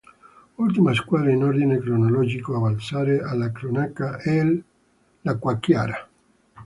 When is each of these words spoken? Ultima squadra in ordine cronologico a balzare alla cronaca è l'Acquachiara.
Ultima 0.57 0.95
squadra 0.95 1.29
in 1.29 1.43
ordine 1.43 1.77
cronologico 1.77 2.55
a 2.55 2.59
balzare 2.59 3.21
alla 3.21 3.51
cronaca 3.51 4.17
è 4.17 4.43
l'Acquachiara. 4.43 6.09